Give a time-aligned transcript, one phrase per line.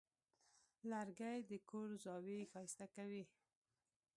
[0.89, 3.23] لرګی د کور زاویې ښایسته کوي.